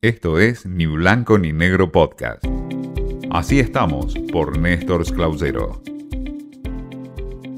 Esto 0.00 0.38
es 0.38 0.64
Ni 0.64 0.86
Blanco 0.86 1.38
ni 1.38 1.52
Negro 1.52 1.90
Podcast. 1.90 2.44
Así 3.32 3.58
estamos 3.58 4.14
por 4.30 4.56
Néstor 4.56 5.04
Clausero. 5.12 5.82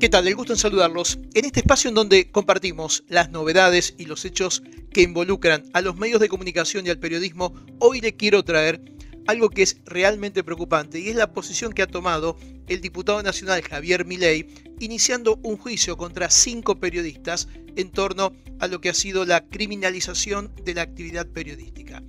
¿Qué 0.00 0.08
tal? 0.08 0.26
El 0.26 0.34
gusto 0.34 0.54
en 0.54 0.58
saludarlos. 0.58 1.18
En 1.34 1.44
este 1.44 1.60
espacio 1.60 1.90
en 1.90 1.94
donde 1.94 2.30
compartimos 2.30 3.04
las 3.06 3.30
novedades 3.30 3.94
y 3.98 4.06
los 4.06 4.24
hechos 4.24 4.62
que 4.94 5.02
involucran 5.02 5.64
a 5.74 5.82
los 5.82 5.96
medios 5.98 6.20
de 6.20 6.30
comunicación 6.30 6.86
y 6.86 6.88
al 6.88 6.98
periodismo, 6.98 7.52
hoy 7.78 8.00
le 8.00 8.16
quiero 8.16 8.42
traer 8.42 8.80
algo 9.26 9.50
que 9.50 9.62
es 9.62 9.76
realmente 9.84 10.44
preocupante 10.44 10.98
y 10.98 11.08
es 11.08 11.16
la 11.16 11.32
posición 11.32 11.72
que 11.72 11.82
ha 11.82 11.86
tomado 11.86 12.36
el 12.68 12.80
diputado 12.80 13.22
nacional 13.22 13.62
Javier 13.62 14.04
Milei 14.04 14.46
iniciando 14.80 15.38
un 15.42 15.56
juicio 15.56 15.96
contra 15.96 16.30
cinco 16.30 16.78
periodistas 16.78 17.48
en 17.76 17.90
torno 17.90 18.32
a 18.58 18.66
lo 18.66 18.80
que 18.80 18.90
ha 18.90 18.94
sido 18.94 19.24
la 19.24 19.46
criminalización 19.48 20.52
de 20.64 20.74
la 20.74 20.82
actividad 20.82 21.26
periodística. 21.26 22.02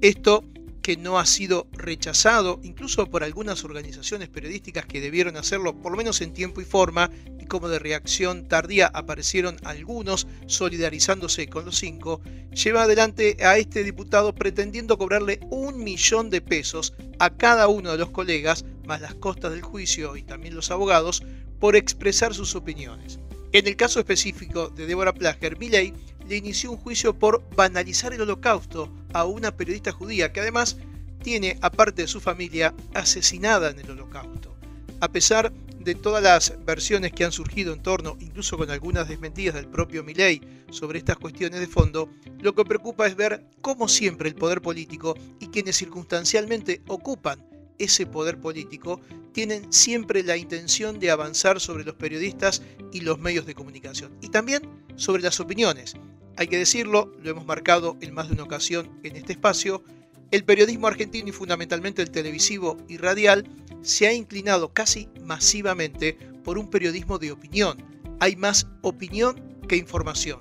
Esto 0.00 0.44
que 0.82 0.96
no 0.96 1.18
ha 1.18 1.26
sido 1.26 1.66
rechazado 1.72 2.60
incluso 2.62 3.06
por 3.06 3.22
algunas 3.22 3.64
organizaciones 3.64 4.28
periodísticas 4.28 4.86
que 4.86 5.00
debieron 5.00 5.36
hacerlo 5.36 5.74
por 5.74 5.92
lo 5.92 5.98
menos 5.98 6.20
en 6.20 6.32
tiempo 6.32 6.60
y 6.60 6.64
forma 6.64 7.10
y 7.38 7.46
como 7.46 7.68
de 7.68 7.78
reacción 7.78 8.48
tardía 8.48 8.86
aparecieron 8.86 9.56
algunos 9.64 10.26
solidarizándose 10.46 11.48
con 11.48 11.64
los 11.64 11.78
cinco, 11.78 12.20
lleva 12.52 12.84
adelante 12.84 13.36
a 13.40 13.58
este 13.58 13.84
diputado 13.84 14.34
pretendiendo 14.34 14.98
cobrarle 14.98 15.40
un 15.50 15.82
millón 15.82 16.30
de 16.30 16.40
pesos 16.40 16.94
a 17.18 17.30
cada 17.30 17.68
uno 17.68 17.92
de 17.92 17.98
los 17.98 18.10
colegas, 18.10 18.64
más 18.86 19.00
las 19.00 19.14
costas 19.14 19.52
del 19.52 19.62
juicio 19.62 20.16
y 20.16 20.22
también 20.22 20.54
los 20.54 20.70
abogados, 20.70 21.22
por 21.58 21.76
expresar 21.76 22.34
sus 22.34 22.54
opiniones. 22.54 23.18
En 23.52 23.66
el 23.66 23.76
caso 23.76 23.98
específico 23.98 24.68
de 24.68 24.86
Débora 24.86 25.12
Plager, 25.12 25.58
Milley 25.58 25.92
le 26.28 26.36
inició 26.36 26.70
un 26.70 26.78
juicio 26.78 27.18
por 27.18 27.44
banalizar 27.56 28.12
el 28.12 28.22
holocausto 28.22 28.90
a 29.12 29.24
una 29.24 29.56
periodista 29.56 29.92
judía 29.92 30.32
que 30.32 30.40
además 30.40 30.76
tiene, 31.22 31.58
aparte 31.60 32.02
de 32.02 32.08
su 32.08 32.20
familia, 32.20 32.74
asesinada 32.94 33.70
en 33.70 33.78
el 33.78 33.90
holocausto. 33.90 34.56
A 35.00 35.08
pesar 35.12 35.52
de 35.52 35.94
todas 35.94 36.22
las 36.22 36.64
versiones 36.64 37.12
que 37.12 37.24
han 37.24 37.32
surgido 37.32 37.72
en 37.72 37.82
torno, 37.82 38.16
incluso 38.20 38.58
con 38.58 38.70
algunas 38.70 39.08
desmentidas 39.08 39.54
del 39.54 39.68
propio 39.68 40.04
Milley, 40.04 40.40
sobre 40.70 40.98
estas 40.98 41.16
cuestiones 41.16 41.60
de 41.60 41.66
fondo, 41.66 42.10
lo 42.40 42.54
que 42.54 42.64
preocupa 42.64 43.06
es 43.06 43.16
ver 43.16 43.46
cómo 43.62 43.88
siempre 43.88 44.28
el 44.28 44.34
poder 44.34 44.60
político 44.60 45.16
y 45.38 45.48
quienes 45.48 45.76
circunstancialmente 45.76 46.82
ocupan 46.86 47.46
ese 47.78 48.06
poder 48.06 48.38
político 48.38 49.00
tienen 49.32 49.72
siempre 49.72 50.22
la 50.22 50.36
intención 50.36 51.00
de 51.00 51.10
avanzar 51.10 51.60
sobre 51.60 51.84
los 51.84 51.94
periodistas 51.94 52.62
y 52.92 53.00
los 53.00 53.18
medios 53.18 53.46
de 53.46 53.54
comunicación 53.54 54.12
y 54.20 54.28
también 54.28 54.68
sobre 54.96 55.22
las 55.22 55.40
opiniones 55.40 55.94
hay 56.40 56.48
que 56.48 56.56
decirlo, 56.56 57.12
lo 57.22 57.30
hemos 57.30 57.44
marcado 57.44 57.98
en 58.00 58.14
más 58.14 58.28
de 58.28 58.32
una 58.32 58.44
ocasión 58.44 58.88
en 59.02 59.14
este 59.14 59.34
espacio, 59.34 59.84
el 60.30 60.42
periodismo 60.42 60.86
argentino 60.86 61.28
y 61.28 61.32
fundamentalmente 61.32 62.00
el 62.00 62.10
televisivo 62.10 62.78
y 62.88 62.96
radial 62.96 63.46
se 63.82 64.06
ha 64.06 64.14
inclinado 64.14 64.72
casi 64.72 65.10
masivamente 65.22 66.16
por 66.42 66.56
un 66.56 66.70
periodismo 66.70 67.18
de 67.18 67.32
opinión. 67.32 67.76
Hay 68.20 68.36
más 68.36 68.68
opinión 68.80 69.58
que 69.68 69.76
información. 69.76 70.40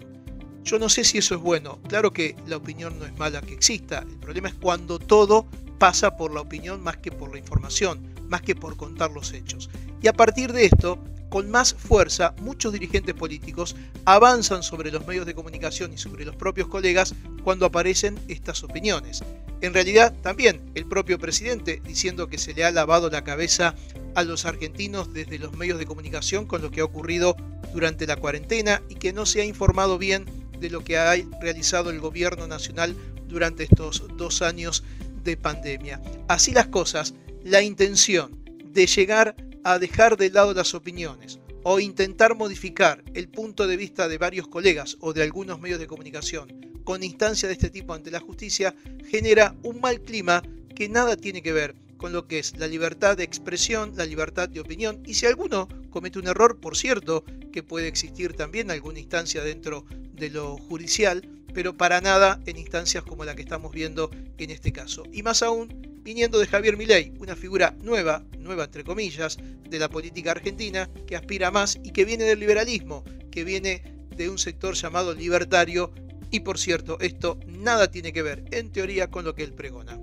Yo 0.63 0.79
no 0.79 0.87
sé 0.87 1.03
si 1.03 1.17
eso 1.17 1.35
es 1.35 1.41
bueno. 1.41 1.81
Claro 1.89 2.13
que 2.13 2.37
la 2.47 2.55
opinión 2.55 2.97
no 2.97 3.05
es 3.05 3.17
mala 3.17 3.41
que 3.41 3.53
exista. 3.53 4.05
El 4.09 4.19
problema 4.19 4.47
es 4.47 4.53
cuando 4.53 4.99
todo 4.99 5.47
pasa 5.79 6.15
por 6.15 6.33
la 6.33 6.39
opinión 6.39 6.81
más 6.81 6.95
que 6.95 7.11
por 7.11 7.33
la 7.33 7.39
información, 7.39 8.07
más 8.29 8.41
que 8.41 8.55
por 8.55 8.77
contar 8.77 9.11
los 9.11 9.33
hechos. 9.33 9.69
Y 10.01 10.07
a 10.07 10.13
partir 10.13 10.53
de 10.53 10.63
esto, 10.63 10.97
con 11.29 11.49
más 11.49 11.73
fuerza, 11.73 12.33
muchos 12.41 12.73
dirigentes 12.73 13.15
políticos 13.15 13.75
avanzan 14.05 14.63
sobre 14.63 14.91
los 14.91 15.05
medios 15.07 15.25
de 15.25 15.35
comunicación 15.35 15.93
y 15.93 15.97
sobre 15.97 16.25
los 16.25 16.35
propios 16.35 16.67
colegas 16.67 17.13
cuando 17.43 17.65
aparecen 17.65 18.19
estas 18.27 18.63
opiniones. 18.63 19.23
En 19.61 19.73
realidad, 19.73 20.15
también 20.21 20.61
el 20.75 20.85
propio 20.85 21.19
presidente 21.19 21.81
diciendo 21.85 22.27
que 22.27 22.37
se 22.37 22.53
le 22.53 22.63
ha 22.63 22.71
lavado 22.71 23.09
la 23.09 23.23
cabeza 23.23 23.75
a 24.15 24.23
los 24.23 24.45
argentinos 24.45 25.13
desde 25.13 25.37
los 25.37 25.55
medios 25.55 25.77
de 25.77 25.85
comunicación 25.85 26.45
con 26.45 26.61
lo 26.61 26.71
que 26.71 26.81
ha 26.81 26.85
ocurrido 26.85 27.35
durante 27.73 28.07
la 28.07 28.15
cuarentena 28.15 28.81
y 28.89 28.95
que 28.95 29.13
no 29.13 29.25
se 29.25 29.41
ha 29.41 29.45
informado 29.45 29.97
bien 29.97 30.25
de 30.59 30.69
lo 30.69 30.83
que 30.83 30.97
ha 30.97 31.13
realizado 31.41 31.89
el 31.89 31.99
gobierno 31.99 32.47
nacional 32.47 32.95
durante 33.27 33.63
estos 33.63 34.03
dos 34.17 34.41
años 34.41 34.83
de 35.23 35.37
pandemia. 35.37 36.01
Así 36.27 36.51
las 36.51 36.67
cosas, 36.67 37.13
la 37.43 37.61
intención 37.61 38.39
de 38.65 38.87
llegar 38.87 39.35
a 39.63 39.79
dejar 39.79 40.17
de 40.17 40.29
lado 40.29 40.53
las 40.53 40.73
opiniones 40.73 41.39
o 41.63 41.79
intentar 41.79 42.35
modificar 42.35 43.03
el 43.13 43.27
punto 43.27 43.67
de 43.67 43.77
vista 43.77 44.07
de 44.07 44.17
varios 44.17 44.47
colegas 44.47 44.97
o 45.01 45.13
de 45.13 45.23
algunos 45.23 45.59
medios 45.59 45.79
de 45.79 45.87
comunicación 45.87 46.69
con 46.89 47.03
instancia 47.03 47.47
de 47.47 47.53
este 47.53 47.69
tipo 47.69 47.93
ante 47.93 48.09
la 48.09 48.19
justicia 48.19 48.73
genera 49.05 49.55
un 49.61 49.79
mal 49.79 50.01
clima 50.01 50.41
que 50.73 50.89
nada 50.89 51.15
tiene 51.15 51.43
que 51.43 51.53
ver 51.53 51.75
con 51.97 52.13
lo 52.13 52.27
que 52.27 52.39
es 52.39 52.57
la 52.57 52.67
libertad 52.67 53.15
de 53.15 53.23
expresión, 53.23 53.93
la 53.95 54.07
libertad 54.07 54.49
de 54.49 54.59
opinión 54.59 55.03
y 55.05 55.13
si 55.13 55.27
alguno 55.27 55.67
comete 55.91 56.17
un 56.17 56.27
error, 56.27 56.59
por 56.59 56.75
cierto, 56.75 57.23
que 57.51 57.61
puede 57.61 57.87
existir 57.87 58.33
también 58.33 58.71
alguna 58.71 58.99
instancia 58.99 59.43
dentro 59.43 59.85
de 60.13 60.31
lo 60.31 60.57
judicial, 60.57 61.29
pero 61.53 61.77
para 61.77 62.01
nada 62.01 62.39
en 62.47 62.57
instancias 62.57 63.03
como 63.03 63.23
la 63.23 63.35
que 63.35 63.43
estamos 63.43 63.71
viendo 63.71 64.09
en 64.39 64.49
este 64.49 64.71
caso. 64.71 65.03
Y 65.11 65.21
más 65.21 65.43
aún 65.43 65.98
viniendo 66.01 66.39
de 66.39 66.47
Javier 66.47 66.77
Milei, 66.77 67.13
una 67.19 67.35
figura 67.35 67.75
nueva, 67.81 68.23
nueva 68.37 68.65
entre 68.65 68.83
comillas, 68.83 69.37
de 69.69 69.79
la 69.79 69.89
política 69.89 70.31
argentina, 70.31 70.89
que 71.07 71.15
aspira 71.15 71.51
más 71.51 71.79
y 71.83 71.91
que 71.91 72.05
viene 72.05 72.23
del 72.23 72.39
liberalismo, 72.39 73.03
que 73.31 73.43
viene 73.43 73.83
de 74.15 74.29
un 74.29 74.37
sector 74.37 74.75
llamado 74.75 75.13
libertario, 75.13 75.93
y 76.31 76.41
por 76.41 76.57
cierto, 76.57 76.99
esto 76.99 77.39
nada 77.47 77.89
tiene 77.89 78.13
que 78.13 78.21
ver, 78.21 78.43
en 78.51 78.71
teoría, 78.71 79.09
con 79.09 79.25
lo 79.25 79.35
que 79.35 79.43
él 79.43 79.53
pregona. 79.53 79.99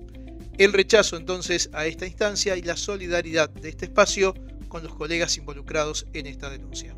El 0.58 0.72
rechazo 0.72 1.16
entonces 1.16 1.70
a 1.72 1.86
esta 1.86 2.06
instancia 2.06 2.56
y 2.56 2.62
la 2.62 2.76
solidaridad 2.76 3.50
de 3.50 3.68
este 3.68 3.84
espacio 3.86 4.34
con 4.68 4.82
los 4.82 4.94
colegas 4.94 5.36
involucrados 5.36 6.06
en 6.12 6.26
esta 6.26 6.50
denuncia. 6.50 6.96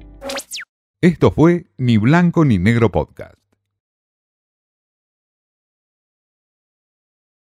Esto 1.00 1.30
fue 1.30 1.66
Ni 1.76 1.96
Blanco 1.96 2.44
ni 2.44 2.58
Negro 2.58 2.90
Podcast. 2.90 3.37